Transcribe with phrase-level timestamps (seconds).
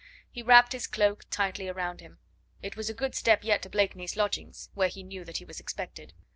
[0.31, 2.17] He wrapped his cloak tightly around him.
[2.63, 5.59] It was a good step yet to Blakeney's lodgings, where he knew that he was
[5.59, 6.15] expected.